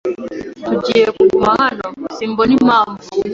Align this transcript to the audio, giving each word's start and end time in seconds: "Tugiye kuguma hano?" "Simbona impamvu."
"Tugiye 0.65 1.07
kuguma 1.15 1.49
hano?" 1.61 1.85
"Simbona 2.15 2.51
impamvu." 2.57 3.01